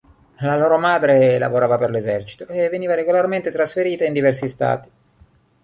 La 0.39 0.57
loro 0.61 0.79
madre 0.79 1.37
lavorava 1.37 1.77
per 1.77 1.91
l'esercito 1.91 2.47
e 2.47 2.67
veniva 2.69 2.95
regolarmente 2.95 3.51
trasferita 3.51 4.03
in 4.03 4.13
diversi 4.13 4.47
stati. 4.47 4.89